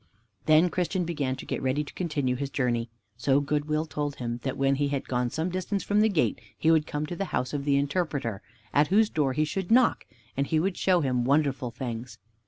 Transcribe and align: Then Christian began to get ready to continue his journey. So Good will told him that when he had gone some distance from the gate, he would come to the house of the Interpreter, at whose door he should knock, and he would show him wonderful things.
Then 0.47 0.71
Christian 0.71 1.05
began 1.05 1.35
to 1.35 1.45
get 1.45 1.61
ready 1.61 1.83
to 1.83 1.93
continue 1.93 2.35
his 2.35 2.49
journey. 2.49 2.89
So 3.17 3.39
Good 3.39 3.65
will 3.65 3.85
told 3.85 4.15
him 4.15 4.39
that 4.41 4.57
when 4.57 4.73
he 4.77 4.87
had 4.87 5.07
gone 5.07 5.29
some 5.29 5.51
distance 5.51 5.83
from 5.83 5.99
the 6.01 6.09
gate, 6.09 6.41
he 6.57 6.71
would 6.71 6.87
come 6.87 7.05
to 7.05 7.15
the 7.15 7.25
house 7.25 7.53
of 7.53 7.65
the 7.65 7.77
Interpreter, 7.77 8.41
at 8.73 8.87
whose 8.87 9.11
door 9.11 9.33
he 9.33 9.45
should 9.45 9.69
knock, 9.69 10.07
and 10.35 10.47
he 10.47 10.59
would 10.59 10.75
show 10.75 11.01
him 11.01 11.23
wonderful 11.23 11.69
things. 11.69 12.17